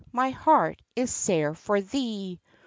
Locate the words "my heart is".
0.11-1.11